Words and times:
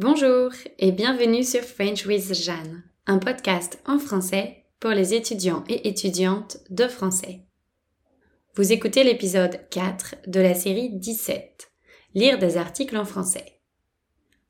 Bonjour 0.00 0.52
et 0.78 0.92
bienvenue 0.92 1.42
sur 1.42 1.62
French 1.62 2.06
with 2.06 2.32
Jeanne, 2.32 2.84
un 3.08 3.18
podcast 3.18 3.80
en 3.84 3.98
français 3.98 4.62
pour 4.78 4.90
les 4.90 5.12
étudiants 5.12 5.64
et 5.68 5.88
étudiantes 5.88 6.58
de 6.70 6.86
français. 6.86 7.40
Vous 8.54 8.70
écoutez 8.70 9.02
l'épisode 9.02 9.58
4 9.70 10.14
de 10.28 10.38
la 10.38 10.54
série 10.54 10.90
17, 10.90 11.72
Lire 12.14 12.38
des 12.38 12.58
articles 12.58 12.96
en 12.96 13.04
français. 13.04 13.58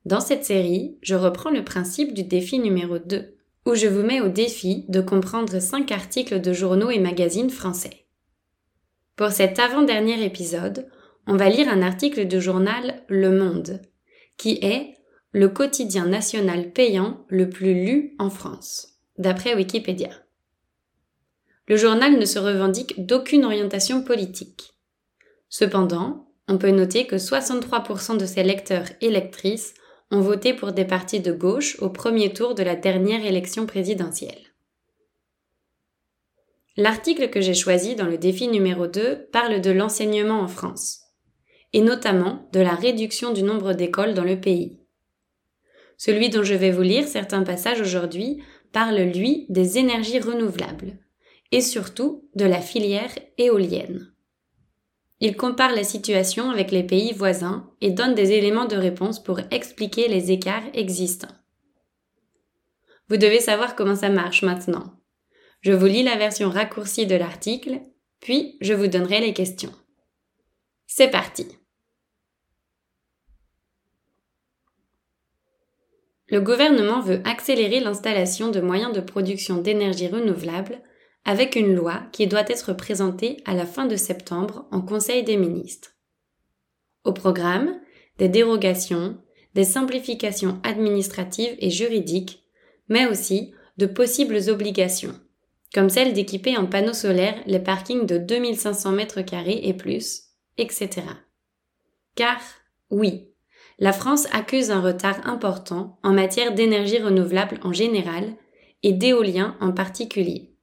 Dans 0.05 0.19
cette 0.19 0.45
série, 0.45 0.99
je 1.01 1.15
reprends 1.15 1.49
le 1.49 1.63
principe 1.63 2.13
du 2.13 2.21
défi 2.21 2.59
numéro 2.59 2.99
2, 2.99 3.35
où 3.65 3.73
je 3.73 3.87
vous 3.87 4.03
mets 4.03 4.21
au 4.21 4.29
défi 4.29 4.85
de 4.87 5.01
comprendre 5.01 5.59
5 5.59 5.91
articles 5.91 6.41
de 6.41 6.53
journaux 6.53 6.91
et 6.91 6.99
magazines 6.99 7.49
français. 7.49 8.05
Pour 9.15 9.31
cet 9.31 9.57
avant-dernier 9.57 10.23
épisode, 10.23 10.87
on 11.25 11.37
va 11.37 11.49
lire 11.49 11.69
un 11.69 11.81
article 11.81 12.27
du 12.27 12.39
journal 12.39 13.01
Le 13.07 13.31
Monde, 13.31 13.81
qui 14.37 14.59
est 14.61 14.93
le 15.31 15.47
quotidien 15.47 16.07
national 16.07 16.71
payant 16.71 17.23
le 17.27 17.49
plus 17.49 17.73
lu 17.73 18.15
en 18.17 18.31
France, 18.31 18.99
d'après 19.19 19.53
Wikipédia. 19.53 20.09
Le 21.67 21.77
journal 21.77 22.17
ne 22.17 22.25
se 22.25 22.39
revendique 22.39 23.05
d'aucune 23.05 23.45
orientation 23.45 24.01
politique. 24.01 24.73
Cependant, 25.47 26.31
on 26.47 26.57
peut 26.57 26.71
noter 26.71 27.05
que 27.05 27.17
63% 27.17 28.17
de 28.17 28.25
ses 28.25 28.41
lecteurs 28.41 28.87
et 29.01 29.11
lectrices 29.11 29.75
ont 30.09 30.21
voté 30.21 30.55
pour 30.55 30.71
des 30.71 30.85
partis 30.85 31.19
de 31.19 31.31
gauche 31.31 31.77
au 31.79 31.89
premier 31.89 32.33
tour 32.33 32.55
de 32.55 32.63
la 32.63 32.75
dernière 32.75 33.23
élection 33.23 33.67
présidentielle. 33.67 34.41
L'article 36.75 37.29
que 37.29 37.41
j'ai 37.41 37.53
choisi 37.53 37.93
dans 37.93 38.07
le 38.07 38.17
défi 38.17 38.47
numéro 38.47 38.87
2 38.87 39.27
parle 39.31 39.61
de 39.61 39.69
l'enseignement 39.69 40.39
en 40.39 40.47
France, 40.47 41.01
et 41.73 41.81
notamment 41.81 42.49
de 42.51 42.61
la 42.61 42.73
réduction 42.73 43.31
du 43.31 43.43
nombre 43.43 43.73
d'écoles 43.73 44.15
dans 44.15 44.23
le 44.23 44.39
pays. 44.41 44.78
Celui 45.99 46.29
dont 46.29 46.43
je 46.43 46.55
vais 46.55 46.71
vous 46.71 46.81
lire 46.81 47.07
certains 47.07 47.43
passages 47.43 47.81
aujourd'hui 47.81 48.41
parle, 48.71 49.01
lui, 49.01 49.45
des 49.49 49.77
énergies 49.77 50.21
renouvelables 50.21 50.97
et 51.51 51.59
surtout 51.59 52.29
de 52.35 52.45
la 52.45 52.61
filière 52.61 53.11
éolienne. 53.37 54.11
Il 55.19 55.35
compare 55.35 55.75
la 55.75 55.83
situation 55.83 56.51
avec 56.51 56.71
les 56.71 56.83
pays 56.83 57.11
voisins 57.11 57.69
et 57.81 57.91
donne 57.91 58.15
des 58.15 58.31
éléments 58.31 58.65
de 58.65 58.77
réponse 58.77 59.21
pour 59.21 59.41
expliquer 59.51 60.07
les 60.07 60.31
écarts 60.31 60.63
existants. 60.73 61.35
Vous 63.09 63.17
devez 63.17 63.41
savoir 63.41 63.75
comment 63.75 63.97
ça 63.97 64.09
marche 64.09 64.41
maintenant. 64.41 64.93
Je 65.59 65.73
vous 65.73 65.87
lis 65.87 66.03
la 66.03 66.15
version 66.15 66.49
raccourcie 66.49 67.07
de 67.07 67.15
l'article, 67.15 67.81
puis 68.21 68.57
je 68.61 68.73
vous 68.73 68.87
donnerai 68.87 69.19
les 69.19 69.33
questions. 69.33 69.73
C'est 70.87 71.11
parti. 71.11 71.58
Le 76.31 76.41
gouvernement 76.41 77.01
veut 77.01 77.21
accélérer 77.25 77.79
l'installation 77.79 78.51
de 78.51 78.61
moyens 78.61 78.93
de 78.93 79.01
production 79.01 79.57
d'énergie 79.57 80.07
renouvelable 80.07 80.81
avec 81.25 81.55
une 81.55 81.73
loi 81.75 82.03
qui 82.11 82.27
doit 82.27 82.47
être 82.47 82.73
présentée 82.73 83.37
à 83.45 83.53
la 83.53 83.65
fin 83.65 83.85
de 83.85 83.95
septembre 83.95 84.67
en 84.71 84.81
Conseil 84.81 85.23
des 85.23 85.37
ministres. 85.37 85.95
Au 87.03 87.13
programme, 87.13 87.79
des 88.17 88.29
dérogations, 88.29 89.17
des 89.55 89.63
simplifications 89.63 90.59
administratives 90.63 91.55
et 91.59 91.69
juridiques, 91.69 92.43
mais 92.87 93.07
aussi 93.07 93.53
de 93.77 93.85
possibles 93.85 94.49
obligations, 94.49 95.13
comme 95.73 95.89
celle 95.89 96.13
d'équiper 96.13 96.57
en 96.57 96.67
panneaux 96.67 96.93
solaires 96.93 97.41
les 97.45 97.59
parkings 97.59 98.05
de 98.05 98.17
2500 98.17 98.91
mètres 98.91 99.21
carrés 99.21 99.61
et 99.63 99.73
plus, 99.73 100.23
etc. 100.57 101.01
Car, 102.15 102.41
oui, 102.89 103.29
la 103.79 103.93
France 103.93 104.27
accuse 104.33 104.71
un 104.71 104.81
retard 104.81 105.25
important 105.25 105.97
en 106.03 106.11
matière 106.11 106.53
d'énergie 106.53 106.99
renouvelable 106.99 107.59
en 107.63 107.71
général 107.71 108.35
et 108.83 108.91
d'éolien 108.91 109.55
en 109.61 109.71
particulier. 109.71 110.53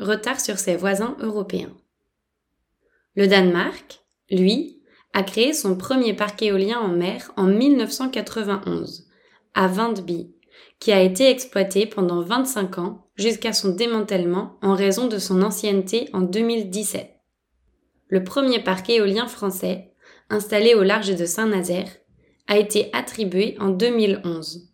Retard 0.00 0.40
sur 0.40 0.58
ses 0.58 0.76
voisins 0.76 1.16
européens. 1.20 1.74
Le 3.14 3.26
Danemark, 3.26 4.00
lui, 4.30 4.80
a 5.12 5.22
créé 5.22 5.52
son 5.52 5.76
premier 5.76 6.14
parc 6.14 6.42
éolien 6.42 6.78
en 6.78 6.88
mer 6.88 7.32
en 7.36 7.44
1991, 7.44 9.08
à 9.54 9.66
Vindby, 9.68 10.34
qui 10.80 10.92
a 10.92 11.00
été 11.00 11.30
exploité 11.30 11.86
pendant 11.86 12.22
25 12.22 12.78
ans 12.78 13.08
jusqu'à 13.16 13.52
son 13.52 13.70
démantèlement 13.70 14.58
en 14.62 14.74
raison 14.74 15.08
de 15.08 15.18
son 15.18 15.42
ancienneté 15.42 16.08
en 16.12 16.20
2017. 16.20 17.08
Le 18.08 18.24
premier 18.24 18.62
parc 18.62 18.90
éolien 18.90 19.26
français 19.26 19.92
installé 20.30 20.74
au 20.74 20.82
large 20.82 21.14
de 21.14 21.24
Saint-Nazaire, 21.24 21.90
a 22.46 22.58
été 22.58 22.90
attribué 22.92 23.56
en 23.60 23.68
2011. 23.68 24.70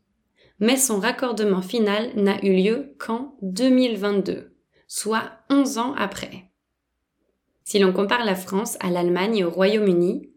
Mais 0.60 0.76
son 0.76 1.00
raccordement 1.00 1.62
final 1.62 2.10
n'a 2.15 2.42
eu 2.44 2.54
lieu 2.54 2.94
qu'en 2.98 3.34
2022, 3.42 4.54
soit 4.87 5.32
11 5.50 5.78
ans 5.78 5.94
après. 5.97 6.50
Si 7.64 7.78
l'on 7.78 7.93
compare 7.93 8.25
la 8.25 8.37
France 8.37 8.76
à 8.81 8.91
l'Allemagne 8.91 9.38
et 9.38 9.44
au 9.44 9.50
Royaume-Uni, 9.50 10.31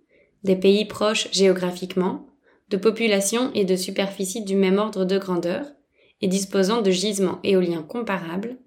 des 0.44 0.56
pays 0.56 0.86
proches 0.86 1.30
géographiquement, 1.32 2.28
de 2.70 2.78
population 2.78 3.52
et 3.54 3.66
de 3.66 3.76
superficie 3.76 4.44
du 4.44 4.56
même 4.56 4.78
ordre 4.78 5.06
de 5.06 5.18
grandeur, 5.18 5.66
et 6.22 6.28
disposant 6.28 6.82
de 6.82 6.90
gisements 6.90 7.40
éoliens 7.44 7.84
comparables, 7.84 8.58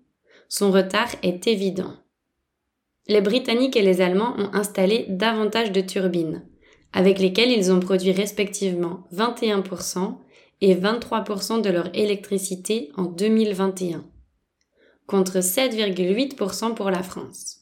son 0.49 0.71
retard 0.71 1.11
est 1.23 1.47
évident 1.47 1.95
les 3.09 3.21
Britanniques 3.21 3.77
et 3.77 3.83
les 3.83 4.01
Allemands 4.01 4.35
ont 4.39 4.55
installé 4.55 5.07
davantage 5.09 5.73
de 5.73 5.81
turbines, 5.81 6.47
avec 6.93 7.19
lesquelles 7.19 7.51
ils 7.51 7.73
ont 7.73 7.81
produit 7.81 8.13
respectivement 8.13 9.07
21% 9.13 10.17
et 10.61 10.75
23% 10.75 11.63
de 11.63 11.71
leur 11.71 11.95
électricité 11.97 12.91
en 12.97 13.05
2021, 13.05 14.05
contre 15.07 15.39
7,8% 15.39 16.75
pour 16.75 16.91
la 16.91 17.03
France. 17.03 17.57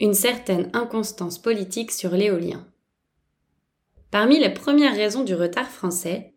Une 0.00 0.14
certaine 0.14 0.70
inconstance 0.72 1.38
politique 1.38 1.92
sur 1.92 2.10
l'éolien. 2.10 2.66
Parmi 4.10 4.38
les 4.38 4.50
premières 4.50 4.94
raisons 4.94 5.24
du 5.24 5.34
retard 5.34 5.68
français, 5.68 6.34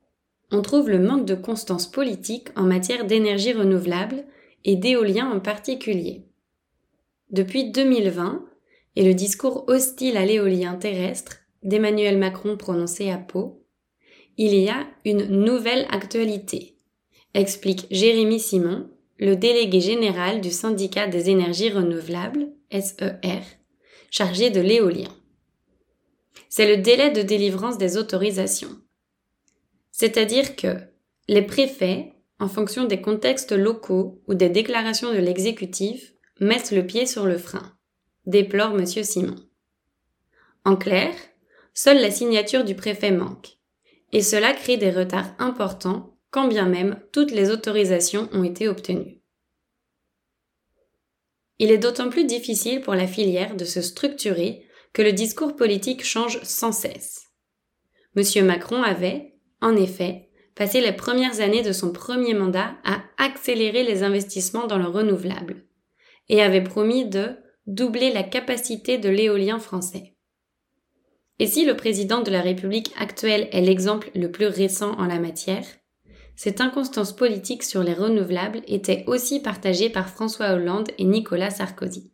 on 0.51 0.61
trouve 0.61 0.89
le 0.89 0.99
manque 0.99 1.25
de 1.25 1.35
constance 1.35 1.87
politique 1.91 2.49
en 2.55 2.63
matière 2.63 3.05
d'énergie 3.05 3.53
renouvelable 3.53 4.23
et 4.67 4.75
d'éolien 4.75 5.31
en 5.31 5.39
particulier. 5.39 6.27
Depuis 7.31 7.71
2020, 7.71 8.45
et 8.95 9.03
le 9.03 9.13
discours 9.13 9.63
hostile 9.67 10.17
à 10.17 10.25
l'éolien 10.25 10.75
terrestre 10.75 11.37
d'Emmanuel 11.63 12.17
Macron 12.17 12.57
prononcé 12.57 13.09
à 13.09 13.17
Pau, 13.17 13.63
il 14.37 14.53
y 14.53 14.69
a 14.69 14.85
une 15.05 15.25
nouvelle 15.25 15.87
actualité, 15.89 16.77
explique 17.33 17.87
Jérémy 17.91 18.39
Simon, 18.39 18.89
le 19.19 19.35
délégué 19.35 19.79
général 19.79 20.41
du 20.41 20.51
syndicat 20.51 21.07
des 21.07 21.29
énergies 21.29 21.69
renouvelables, 21.69 22.49
SER, 22.71 23.41
chargé 24.11 24.49
de 24.49 24.61
l'éolien. 24.61 25.09
C'est 26.49 26.67
le 26.67 26.81
délai 26.81 27.11
de 27.11 27.21
délivrance 27.21 27.77
des 27.77 27.97
autorisations. 27.97 28.75
C'est-à-dire 29.91 30.55
que 30.55 30.75
les 31.27 31.41
préfets 31.41 32.13
en 32.39 32.47
fonction 32.47 32.85
des 32.85 33.01
contextes 33.01 33.51
locaux 33.51 34.21
ou 34.27 34.33
des 34.33 34.49
déclarations 34.49 35.11
de 35.11 35.17
l'exécutif, 35.17 36.13
mettent 36.39 36.71
le 36.71 36.85
pied 36.85 37.05
sur 37.05 37.25
le 37.25 37.37
frein, 37.37 37.75
déplore 38.25 38.77
M. 38.77 38.85
Simon. 38.85 39.35
En 40.65 40.75
clair, 40.75 41.13
seule 41.73 42.01
la 42.01 42.11
signature 42.11 42.63
du 42.63 42.75
préfet 42.75 43.11
manque, 43.11 43.57
et 44.11 44.21
cela 44.21 44.53
crée 44.53 44.77
des 44.77 44.91
retards 44.91 45.33
importants 45.39 46.17
quand 46.29 46.47
bien 46.47 46.67
même 46.67 47.01
toutes 47.11 47.31
les 47.31 47.49
autorisations 47.49 48.29
ont 48.33 48.43
été 48.43 48.67
obtenues. 48.67 49.21
Il 51.59 51.71
est 51.71 51.79
d'autant 51.79 52.09
plus 52.09 52.25
difficile 52.25 52.81
pour 52.81 52.93
la 52.93 53.07
filière 53.07 53.55
de 53.55 53.65
se 53.65 53.81
structurer 53.81 54.67
que 54.93 55.01
le 55.01 55.13
discours 55.13 55.55
politique 55.55 56.03
change 56.03 56.39
sans 56.43 56.71
cesse. 56.71 57.27
M. 58.15 58.45
Macron 58.45 58.83
avait, 58.83 59.33
en 59.61 59.75
effet, 59.75 60.26
passé 60.57 60.81
les 60.81 60.91
premières 60.91 61.39
années 61.39 61.61
de 61.61 61.71
son 61.71 61.91
premier 61.91 62.33
mandat 62.33 62.71
à 62.83 63.03
accélérer 63.17 63.83
les 63.83 64.01
investissements 64.01 64.65
dans 64.65 64.79
le 64.79 64.87
renouvelable 64.87 65.63
et 66.29 66.41
avait 66.41 66.63
promis 66.63 67.05
de 67.05 67.37
doubler 67.67 68.11
la 68.11 68.23
capacité 68.23 68.97
de 68.97 69.09
l'éolien 69.09 69.59
français. 69.59 70.15
Et 71.37 71.45
si 71.45 71.63
le 71.63 71.77
président 71.77 72.21
de 72.21 72.31
la 72.31 72.41
République 72.41 72.91
actuelle 72.97 73.47
est 73.51 73.61
l'exemple 73.61 74.09
le 74.15 74.31
plus 74.31 74.47
récent 74.47 74.93
en 74.97 75.05
la 75.05 75.19
matière, 75.19 75.65
cette 76.35 76.59
inconstance 76.59 77.15
politique 77.15 77.61
sur 77.61 77.83
les 77.83 77.93
renouvelables 77.93 78.61
était 78.67 79.03
aussi 79.05 79.39
partagée 79.39 79.91
par 79.91 80.09
François 80.09 80.53
Hollande 80.53 80.89
et 80.97 81.03
Nicolas 81.03 81.51
Sarkozy. 81.51 82.11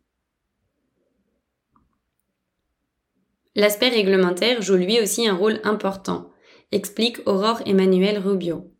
L'aspect 3.55 3.89
réglementaire 3.89 4.61
joue 4.61 4.75
lui 4.75 4.99
aussi 4.99 5.27
un 5.27 5.35
rôle 5.35 5.61
important, 5.63 6.32
explique 6.73 7.19
Aurore 7.25 7.61
Emmanuel 7.65 8.17
Rubio. 8.17 8.71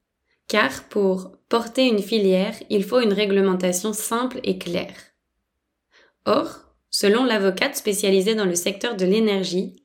Car 0.47 0.83
pour 0.89 1.37
porter 1.47 1.87
une 1.87 2.01
filière, 2.01 2.55
il 2.69 2.83
faut 2.83 2.99
une 2.99 3.13
réglementation 3.13 3.93
simple 3.93 4.39
et 4.43 4.57
claire. 4.57 4.97
Or, 6.25 6.75
selon 6.89 7.23
l'avocate 7.23 7.75
spécialisée 7.75 8.35
dans 8.35 8.45
le 8.45 8.55
secteur 8.55 8.95
de 8.95 9.05
l'énergie, 9.05 9.75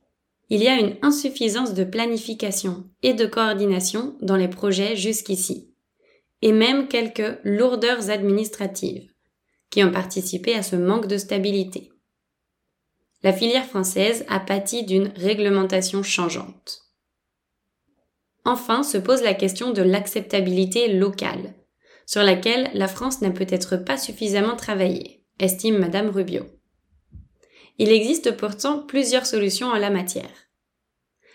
il 0.50 0.62
y 0.62 0.69
a 0.69 0.78
une 0.78 0.96
insuffisance 1.02 1.75
de 1.75 1.84
planification 1.84 2.84
et 3.02 3.12
de 3.12 3.26
coordination 3.26 4.16
dans 4.22 4.37
les 4.37 4.49
projets 4.49 4.96
jusqu'ici, 4.96 5.75
et 6.40 6.52
même 6.52 6.88
quelques 6.88 7.38
lourdeurs 7.44 8.11
administratives 8.11 9.11
qui 9.70 9.84
ont 9.84 9.93
participé 9.93 10.54
à 10.54 10.62
ce 10.62 10.76
manque 10.76 11.06
de 11.06 11.19
stabilité. 11.19 11.93
La 13.22 13.32
filière 13.32 13.66
française 13.66 14.25
a 14.28 14.40
pâti 14.40 14.84
d'une 14.84 15.12
réglementation 15.16 16.02
changeante. 16.02 16.88
Enfin 18.49 18.83
se 18.83 18.97
pose 18.97 19.23
la 19.23 19.35
question 19.35 19.75
de 19.75 19.83
l'acceptabilité 19.83 20.89
locale, 20.89 21.53
sur 22.06 22.23
laquelle 22.23 22.71
la 22.73 22.89
France 22.89 23.21
n'a 23.21 23.31
peut-être 23.31 23.77
pas 23.77 23.99
suffisamment 23.99 24.56
travaillé, 24.56 25.23
estime 25.39 25.77
Madame 25.77 26.09
Rubio. 26.09 26.47
Il 27.77 27.93
existe 27.93 28.39
pourtant 28.39 28.79
plusieurs 28.79 29.27
solutions 29.27 29.67
en 29.69 29.77
la 29.77 29.91
matière. 29.91 30.49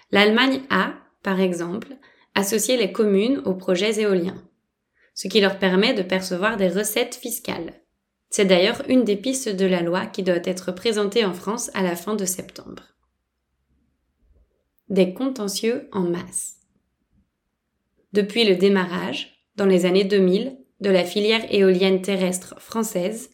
L'Allemagne 0.10 0.62
a, 0.72 0.96
par 1.22 1.40
exemple, 1.40 1.90
associé 2.34 2.78
les 2.78 2.92
communes 2.92 3.44
aux 3.46 3.54
projets 3.54 4.02
éoliens, 4.02 4.44
ce 5.14 5.28
qui 5.28 5.40
leur 5.40 5.60
permet 5.60 5.94
de 5.94 6.02
percevoir 6.02 6.58
des 6.58 6.70
recettes 6.70 7.14
fiscales. 7.14 7.80
C'est 8.32 8.46
d'ailleurs 8.46 8.82
une 8.90 9.04
des 9.04 9.18
pistes 9.18 9.50
de 9.50 9.68
la 9.68 9.84
loi 9.84 10.08
qui 10.08 10.24
doit 10.24 10.38
être 10.44 10.72
présentée 10.72 11.26
en 11.26 11.36
France 11.36 11.70
à 11.76 11.84
la 11.84 11.96
fin 11.96 12.16
de 12.16 12.26
septembre. 12.26 12.96
Des 14.90 15.14
contentieux 15.14 15.88
en 15.92 16.02
masse. 16.02 16.63
Depuis 18.14 18.46
le 18.46 18.56
démarrage, 18.56 19.44
dans 19.56 19.66
les 19.66 19.86
années 19.86 20.04
2000, 20.04 20.58
de 20.82 20.90
la 20.90 21.04
filière 21.04 21.46
éolienne 21.52 22.02
terrestre 22.02 22.56
française, 22.60 23.32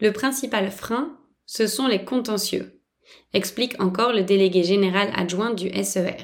le 0.00 0.12
principal 0.12 0.70
frein 0.70 1.16
ce 1.46 1.66
sont 1.66 1.86
les 1.86 2.04
contentieux, 2.04 2.82
explique 3.32 3.80
encore 3.80 4.12
le 4.12 4.22
délégué 4.22 4.64
général 4.64 5.10
adjoint 5.14 5.54
du 5.54 5.70
SER. 5.82 6.16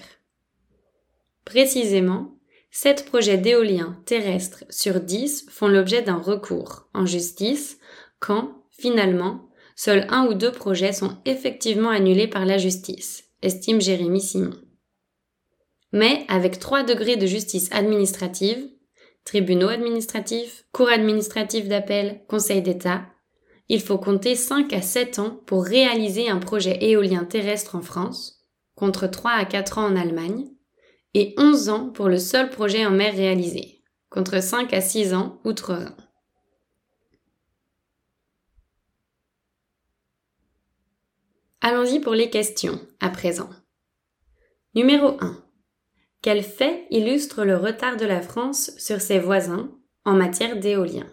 Précisément, 1.45 2.39
sept 2.71 3.07
projets 3.07 3.39
d'éolien 3.39 3.97
terrestres 4.05 4.65
sur 4.69 5.01
10 5.01 5.47
font 5.49 5.69
l'objet 5.69 6.03
d'un 6.03 6.19
recours 6.19 6.89
en 6.93 7.07
justice 7.07 7.79
quand, 8.19 8.65
finalement, 8.71 9.49
seuls 9.77 10.07
un 10.11 10.27
ou 10.27 10.35
deux 10.35 10.53
projets 10.53 10.93
sont 10.93 11.17
effectivement 11.25 11.91
annulés 11.91 12.29
par 12.29 12.45
la 12.45 12.59
justice, 12.59 13.31
estime 13.41 13.81
Jérémy 13.81 14.21
Simon. 14.21 14.53
Mais 15.95 16.25
avec 16.27 16.59
trois 16.59 16.83
degrés 16.83 17.17
de 17.17 17.25
justice 17.25 17.71
administrative, 17.71 18.69
tribunaux 19.25 19.69
administratifs, 19.69 20.67
cours 20.73 20.89
administratifs 20.89 21.69
d'appel, 21.69 22.25
conseil 22.27 22.63
d'État, 22.63 23.03
il 23.69 23.81
faut 23.81 23.97
compter 23.97 24.35
5 24.35 24.73
à 24.73 24.83
7 24.83 25.21
ans 25.21 25.41
pour 25.47 25.65
réaliser 25.65 26.29
un 26.29 26.41
projet 26.41 26.79
éolien 26.83 27.25
terrestre 27.25 27.77
en 27.77 27.81
France, 27.81 28.45
contre 28.75 29.07
3 29.07 29.31
à 29.31 29.45
4 29.45 29.79
ans 29.79 29.87
en 29.87 29.95
Allemagne, 29.95 30.49
et 31.15 31.33
11 31.39 31.69
ans 31.69 31.91
pour 31.91 32.09
le 32.09 32.19
seul 32.19 32.51
projet 32.51 32.85
en 32.85 32.91
mer 32.91 33.15
réalisé, 33.15 33.81
contre 34.11 34.43
5 34.43 34.75
à 34.75 34.81
6 34.81 35.15
ans 35.15 35.41
outre-Rhin. 35.45 35.95
Allons-y 41.61 42.01
pour 42.01 42.15
les 42.15 42.31
questions, 42.31 42.81
à 42.99 43.11
présent. 43.11 43.49
Numéro 44.75 45.17
1. 45.21 45.44
Quel 46.25 46.43
fait 46.43 46.87
illustre 46.89 47.45
le 47.45 47.55
retard 47.55 47.99
de 47.99 48.07
la 48.07 48.23
France 48.23 48.71
sur 48.79 49.03
ses 49.03 49.19
voisins 49.19 49.71
en 50.07 50.15
matière 50.15 50.59
d'éolien? 50.59 51.07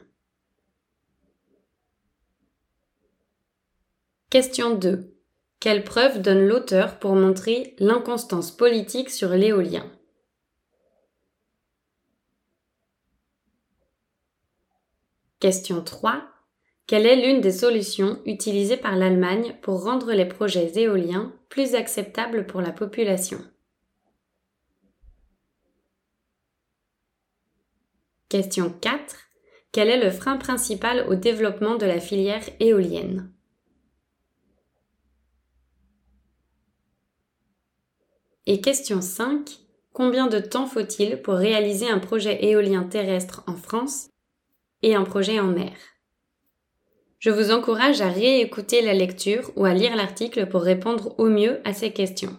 Question 4.30 4.74
2. 4.74 5.14
Quelle 5.60 5.84
preuve 5.84 6.22
donne 6.22 6.48
l'auteur 6.48 6.98
pour 6.98 7.14
montrer 7.16 7.76
l'inconstance 7.80 8.52
politique 8.52 9.10
sur 9.10 9.32
l'éolien? 9.32 9.86
Question 15.42 15.84
3. 15.84 16.24
Quelle 16.88 17.06
est 17.06 17.18
l'une 17.18 17.42
des 17.42 17.52
solutions 17.52 18.22
utilisées 18.26 18.78
par 18.78 18.96
l'Allemagne 18.96 19.58
pour 19.62 19.84
rendre 19.84 20.14
les 20.14 20.26
projets 20.26 20.72
éoliens 20.80 21.34
plus 21.50 21.76
acceptables 21.76 22.48
pour 22.48 22.62
la 22.62 22.72
population? 22.72 23.42
Question 28.32 28.70
4. 28.70 29.18
Quel 29.74 29.90
est 29.90 30.02
le 30.02 30.10
frein 30.10 30.38
principal 30.38 31.06
au 31.10 31.16
développement 31.16 31.76
de 31.76 31.86
la 31.86 32.00
filière 32.00 32.46
éolienne? 32.62 33.30
Et 38.46 38.62
question 38.62 39.02
5. 39.02 39.50
Combien 39.92 40.28
de 40.28 40.40
temps 40.40 40.66
faut-il 40.66 41.22
pour 41.22 41.34
réaliser 41.34 41.90
un 41.90 42.00
projet 42.00 42.46
éolien 42.46 42.84
terrestre 42.84 43.44
en 43.48 43.58
France 43.58 44.08
et 44.82 44.96
un 44.96 45.04
projet 45.04 45.42
en 45.42 45.48
mer? 45.48 45.74
Je 47.20 47.32
vous 47.32 47.52
encourage 47.52 48.00
à 48.00 48.08
réécouter 48.08 48.82
la 48.82 48.94
lecture 48.94 49.52
ou 49.58 49.66
à 49.66 49.74
lire 49.74 49.98
l'article 49.98 50.48
pour 50.48 50.62
répondre 50.62 51.20
au 51.20 51.26
mieux 51.26 51.60
à 51.66 51.74
ces 51.74 51.92
questions. 51.92 52.38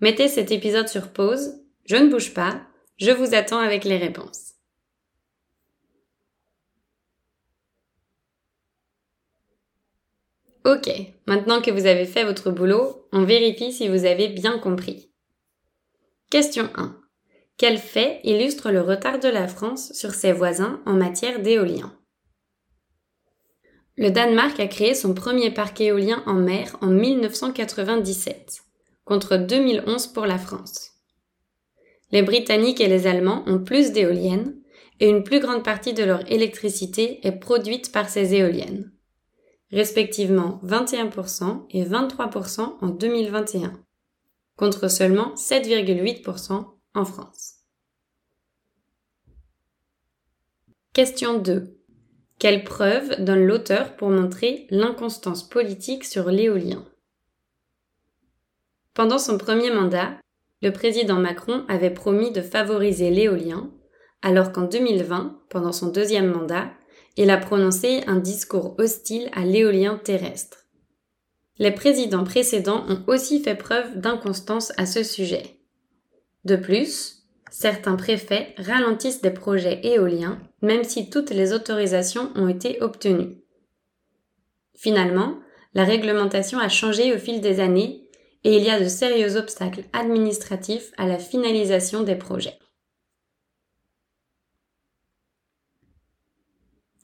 Mettez 0.00 0.26
cet 0.26 0.50
épisode 0.50 0.88
sur 0.88 1.12
pause, 1.12 1.62
je 1.84 1.94
ne 1.94 2.08
bouge 2.08 2.34
pas, 2.34 2.62
je 2.96 3.12
vous 3.12 3.32
attends 3.36 3.60
avec 3.60 3.84
les 3.84 3.96
réponses. 3.96 4.51
Ok, 10.64 10.88
maintenant 11.26 11.60
que 11.60 11.72
vous 11.72 11.86
avez 11.86 12.06
fait 12.06 12.22
votre 12.22 12.52
boulot, 12.52 13.08
on 13.12 13.24
vérifie 13.24 13.72
si 13.72 13.88
vous 13.88 14.04
avez 14.04 14.28
bien 14.28 14.60
compris. 14.60 15.10
Question 16.30 16.70
1. 16.76 16.96
Quel 17.56 17.78
fait 17.78 18.20
illustre 18.22 18.70
le 18.70 18.80
retard 18.80 19.18
de 19.18 19.28
la 19.28 19.48
France 19.48 19.92
sur 19.92 20.12
ses 20.12 20.30
voisins 20.30 20.80
en 20.86 20.92
matière 20.92 21.42
d'éolien? 21.42 21.92
Le 23.96 24.10
Danemark 24.10 24.60
a 24.60 24.68
créé 24.68 24.94
son 24.94 25.14
premier 25.14 25.50
parc 25.50 25.80
éolien 25.80 26.22
en 26.26 26.34
mer 26.34 26.76
en 26.80 26.86
1997, 26.86 28.62
contre 29.04 29.36
2011 29.36 30.06
pour 30.08 30.26
la 30.26 30.38
France. 30.38 30.92
Les 32.12 32.22
Britanniques 32.22 32.80
et 32.80 32.88
les 32.88 33.08
Allemands 33.08 33.42
ont 33.48 33.58
plus 33.58 33.90
d'éoliennes, 33.90 34.54
et 35.00 35.08
une 35.08 35.24
plus 35.24 35.40
grande 35.40 35.64
partie 35.64 35.92
de 35.92 36.04
leur 36.04 36.30
électricité 36.30 37.26
est 37.26 37.32
produite 37.32 37.90
par 37.90 38.08
ces 38.08 38.34
éoliennes 38.34 38.92
respectivement 39.72 40.60
21% 40.64 41.66
et 41.70 41.84
23% 41.84 42.76
en 42.80 42.88
2021, 42.88 43.72
contre 44.56 44.88
seulement 44.88 45.34
7,8% 45.34 46.66
en 46.94 47.04
France. 47.04 47.54
Question 50.92 51.38
2. 51.38 51.78
Quelle 52.38 52.64
preuve 52.64 53.24
donne 53.24 53.46
l'auteur 53.46 53.96
pour 53.96 54.10
montrer 54.10 54.66
l'inconstance 54.70 55.48
politique 55.48 56.04
sur 56.04 56.28
l'éolien? 56.28 56.84
Pendant 58.92 59.18
son 59.18 59.38
premier 59.38 59.70
mandat, 59.70 60.18
le 60.60 60.70
président 60.70 61.18
Macron 61.18 61.64
avait 61.68 61.90
promis 61.90 62.30
de 62.30 62.42
favoriser 62.42 63.10
l'éolien, 63.10 63.70
alors 64.20 64.52
qu'en 64.52 64.64
2020, 64.64 65.40
pendant 65.48 65.72
son 65.72 65.88
deuxième 65.88 66.30
mandat, 66.30 66.70
il 67.16 67.30
a 67.30 67.36
prononcé 67.36 68.02
un 68.06 68.16
discours 68.16 68.74
hostile 68.78 69.28
à 69.32 69.44
l'éolien 69.44 70.00
terrestre. 70.02 70.66
Les 71.58 71.70
présidents 71.70 72.24
précédents 72.24 72.84
ont 72.88 73.02
aussi 73.06 73.40
fait 73.40 73.54
preuve 73.54 73.98
d'inconstance 73.98 74.72
à 74.78 74.86
ce 74.86 75.02
sujet. 75.02 75.58
De 76.44 76.56
plus, 76.56 77.24
certains 77.50 77.96
préfets 77.96 78.54
ralentissent 78.58 79.20
des 79.20 79.30
projets 79.30 79.80
éoliens 79.84 80.40
même 80.62 80.84
si 80.84 81.10
toutes 81.10 81.30
les 81.30 81.52
autorisations 81.52 82.30
ont 82.36 82.48
été 82.48 82.80
obtenues. 82.80 83.36
Finalement, 84.74 85.38
la 85.74 85.84
réglementation 85.84 86.58
a 86.58 86.68
changé 86.68 87.12
au 87.12 87.18
fil 87.18 87.40
des 87.40 87.60
années 87.60 88.08
et 88.44 88.56
il 88.56 88.62
y 88.62 88.70
a 88.70 88.80
de 88.80 88.88
sérieux 88.88 89.36
obstacles 89.36 89.84
administratifs 89.92 90.92
à 90.96 91.06
la 91.06 91.18
finalisation 91.18 92.02
des 92.02 92.16
projets. 92.16 92.58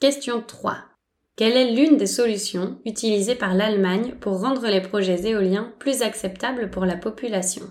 Question 0.00 0.42
3. 0.46 0.76
Quelle 1.34 1.56
est 1.56 1.72
l'une 1.72 1.96
des 1.96 2.06
solutions 2.06 2.80
utilisées 2.84 3.34
par 3.34 3.52
l'Allemagne 3.52 4.14
pour 4.20 4.40
rendre 4.40 4.68
les 4.68 4.80
projets 4.80 5.26
éoliens 5.26 5.74
plus 5.80 6.02
acceptables 6.02 6.70
pour 6.70 6.84
la 6.84 6.96
population? 6.96 7.64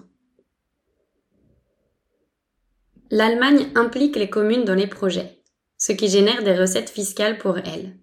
L'Allemagne 3.11 3.69
implique 3.75 4.17
les 4.17 4.29
communes 4.29 4.65
dans 4.65 4.75
les 4.75 4.87
projets, 4.87 5.41
ce 5.77 5.93
qui 5.93 6.09
génère 6.09 6.43
des 6.43 6.59
recettes 6.59 6.89
fiscales 6.89 7.37
pour 7.37 7.59
elles. 7.59 7.97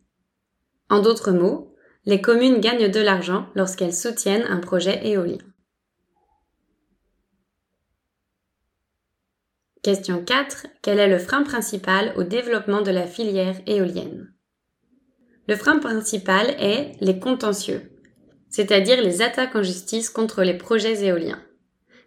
En 0.88 1.02
d'autres 1.02 1.32
mots, 1.32 1.74
les 2.06 2.22
communes 2.22 2.60
gagnent 2.60 2.90
de 2.90 3.00
l'argent 3.00 3.48
lorsqu'elles 3.54 3.92
soutiennent 3.92 4.46
un 4.48 4.60
projet 4.60 5.06
éolien. 5.06 5.36
Question 9.84 10.24
4. 10.24 10.66
Quel 10.80 10.98
est 10.98 11.08
le 11.08 11.18
frein 11.18 11.42
principal 11.42 12.14
au 12.16 12.22
développement 12.22 12.80
de 12.80 12.90
la 12.90 13.06
filière 13.06 13.60
éolienne? 13.66 14.32
Le 15.46 15.56
frein 15.56 15.78
principal 15.78 16.56
est 16.58 16.92
les 17.02 17.18
contentieux, 17.18 17.92
c'est-à-dire 18.48 19.02
les 19.02 19.20
attaques 19.20 19.54
en 19.54 19.62
justice 19.62 20.08
contre 20.08 20.42
les 20.42 20.56
projets 20.56 21.04
éoliens. 21.04 21.44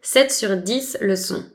7 0.01 0.31
sur 0.31 0.57
10 0.57 0.97
le 1.01 1.15
sont. 1.15 1.45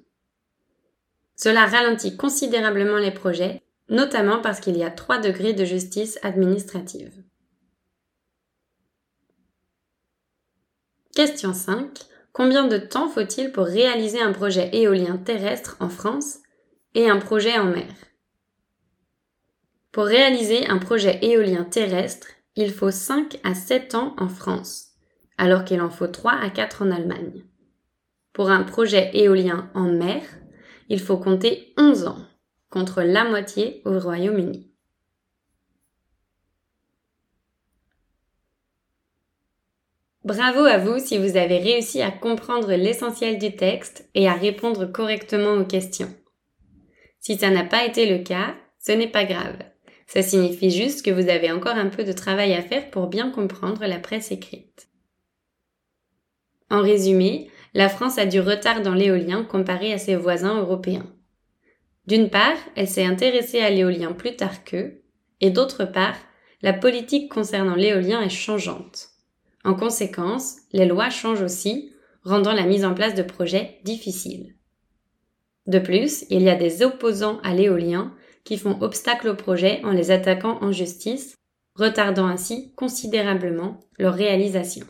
Cela 1.34 1.66
ralentit 1.66 2.16
considérablement 2.16 2.98
les 2.98 3.10
projets, 3.10 3.60
notamment 3.88 4.40
parce 4.40 4.60
qu'il 4.60 4.76
y 4.76 4.84
a 4.84 4.92
3 4.92 5.18
degrés 5.18 5.54
de 5.54 5.64
justice 5.64 6.20
administrative. 6.22 7.20
Question 11.16 11.52
5. 11.52 12.11
Combien 12.32 12.66
de 12.66 12.78
temps 12.78 13.10
faut-il 13.10 13.52
pour 13.52 13.66
réaliser 13.66 14.20
un 14.22 14.32
projet 14.32 14.70
éolien 14.72 15.18
terrestre 15.18 15.76
en 15.80 15.90
France 15.90 16.38
et 16.94 17.10
un 17.10 17.18
projet 17.18 17.58
en 17.58 17.66
mer? 17.66 17.92
Pour 19.92 20.04
réaliser 20.04 20.66
un 20.66 20.78
projet 20.78 21.18
éolien 21.20 21.64
terrestre, 21.64 22.28
il 22.56 22.72
faut 22.72 22.90
5 22.90 23.38
à 23.44 23.54
7 23.54 23.94
ans 23.94 24.14
en 24.18 24.28
France, 24.28 24.92
alors 25.36 25.64
qu'il 25.64 25.82
en 25.82 25.90
faut 25.90 26.06
3 26.06 26.32
à 26.32 26.48
4 26.48 26.86
en 26.86 26.90
Allemagne. 26.90 27.44
Pour 28.32 28.48
un 28.48 28.62
projet 28.62 29.10
éolien 29.12 29.70
en 29.74 29.92
mer, 29.92 30.22
il 30.88 31.00
faut 31.00 31.18
compter 31.18 31.74
11 31.76 32.06
ans, 32.06 32.24
contre 32.70 33.02
la 33.02 33.24
moitié 33.24 33.82
au 33.84 33.98
Royaume-Uni. 33.98 34.71
Bravo 40.24 40.60
à 40.60 40.78
vous 40.78 41.00
si 41.00 41.18
vous 41.18 41.36
avez 41.36 41.58
réussi 41.58 42.00
à 42.00 42.12
comprendre 42.12 42.72
l'essentiel 42.72 43.38
du 43.38 43.56
texte 43.56 44.08
et 44.14 44.28
à 44.28 44.34
répondre 44.34 44.86
correctement 44.86 45.54
aux 45.54 45.64
questions. 45.64 46.14
Si 47.18 47.36
ça 47.36 47.50
n'a 47.50 47.64
pas 47.64 47.84
été 47.84 48.06
le 48.06 48.22
cas, 48.22 48.54
ce 48.78 48.92
n'est 48.92 49.10
pas 49.10 49.24
grave. 49.24 49.58
Ça 50.06 50.22
signifie 50.22 50.70
juste 50.70 51.04
que 51.04 51.10
vous 51.10 51.28
avez 51.28 51.50
encore 51.50 51.74
un 51.74 51.88
peu 51.88 52.04
de 52.04 52.12
travail 52.12 52.54
à 52.54 52.62
faire 52.62 52.88
pour 52.90 53.08
bien 53.08 53.30
comprendre 53.30 53.84
la 53.84 53.98
presse 53.98 54.30
écrite. 54.30 54.88
En 56.70 56.82
résumé, 56.82 57.50
la 57.74 57.88
France 57.88 58.18
a 58.18 58.26
du 58.26 58.38
retard 58.38 58.80
dans 58.82 58.94
l'éolien 58.94 59.42
comparé 59.42 59.92
à 59.92 59.98
ses 59.98 60.14
voisins 60.14 60.60
européens. 60.60 61.06
D'une 62.06 62.30
part, 62.30 62.56
elle 62.76 62.88
s'est 62.88 63.04
intéressée 63.04 63.60
à 63.60 63.70
l'éolien 63.70 64.12
plus 64.12 64.36
tard 64.36 64.64
qu'eux, 64.64 65.02
et 65.40 65.50
d'autre 65.50 65.84
part, 65.84 66.16
la 66.60 66.72
politique 66.72 67.30
concernant 67.32 67.74
l'éolien 67.74 68.22
est 68.22 68.28
changeante. 68.28 69.11
En 69.64 69.74
conséquence, 69.74 70.56
les 70.72 70.86
lois 70.86 71.10
changent 71.10 71.42
aussi, 71.42 71.92
rendant 72.24 72.52
la 72.52 72.66
mise 72.66 72.84
en 72.84 72.94
place 72.94 73.14
de 73.14 73.22
projets 73.22 73.80
difficiles. 73.84 74.54
De 75.66 75.78
plus, 75.78 76.24
il 76.30 76.42
y 76.42 76.48
a 76.48 76.56
des 76.56 76.82
opposants 76.82 77.38
à 77.42 77.54
l'éolien 77.54 78.14
qui 78.44 78.58
font 78.58 78.80
obstacle 78.80 79.28
aux 79.28 79.36
projets 79.36 79.80
en 79.84 79.92
les 79.92 80.10
attaquant 80.10 80.58
en 80.60 80.72
justice, 80.72 81.36
retardant 81.74 82.26
ainsi 82.26 82.72
considérablement 82.74 83.78
leur 83.98 84.14
réalisation. 84.14 84.86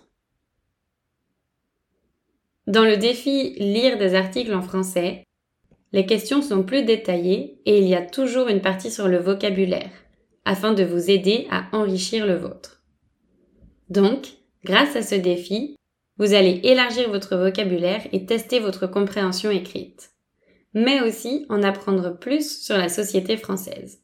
Dans 2.66 2.84
le 2.84 2.96
défi 2.96 3.54
Lire 3.58 3.98
des 3.98 4.14
articles 4.14 4.54
en 4.54 4.62
français, 4.62 5.26
les 5.92 6.06
questions 6.06 6.40
sont 6.40 6.62
plus 6.62 6.84
détaillées 6.84 7.60
et 7.66 7.78
il 7.78 7.86
y 7.86 7.94
a 7.94 8.00
toujours 8.00 8.48
une 8.48 8.62
partie 8.62 8.90
sur 8.90 9.08
le 9.08 9.18
vocabulaire, 9.18 9.90
afin 10.44 10.72
de 10.72 10.84
vous 10.84 11.10
aider 11.10 11.46
à 11.50 11.66
enrichir 11.72 12.26
le 12.26 12.36
vôtre. 12.36 12.82
Donc, 13.90 14.28
Grâce 14.64 14.94
à 14.96 15.02
ce 15.02 15.14
défi, 15.14 15.76
vous 16.18 16.34
allez 16.34 16.60
élargir 16.64 17.10
votre 17.10 17.36
vocabulaire 17.36 18.06
et 18.12 18.26
tester 18.26 18.60
votre 18.60 18.86
compréhension 18.86 19.50
écrite, 19.50 20.12
mais 20.74 21.00
aussi 21.00 21.46
en 21.48 21.62
apprendre 21.62 22.18
plus 22.18 22.62
sur 22.62 22.76
la 22.76 22.88
société 22.88 23.36
française. 23.36 24.02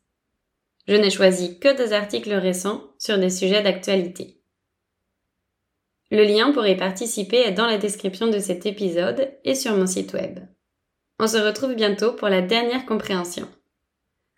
Je 0.88 0.96
n'ai 0.96 1.10
choisi 1.10 1.58
que 1.60 1.76
des 1.76 1.92
articles 1.92 2.32
récents 2.32 2.82
sur 2.98 3.18
des 3.18 3.30
sujets 3.30 3.62
d'actualité. 3.62 4.40
Le 6.10 6.24
lien 6.24 6.52
pour 6.52 6.66
y 6.66 6.74
participer 6.76 7.36
est 7.36 7.52
dans 7.52 7.66
la 7.66 7.76
description 7.76 8.28
de 8.28 8.38
cet 8.38 8.64
épisode 8.64 9.30
et 9.44 9.54
sur 9.54 9.76
mon 9.76 9.86
site 9.86 10.14
web. 10.14 10.40
On 11.20 11.26
se 11.26 11.36
retrouve 11.36 11.74
bientôt 11.74 12.12
pour 12.12 12.28
la 12.28 12.40
dernière 12.40 12.86
compréhension. 12.86 13.46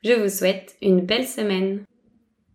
Je 0.03 0.15
vous 0.15 0.29
souhaite 0.29 0.77
une 0.83 1.03
belle 1.03 1.29
semaine. 1.29 1.85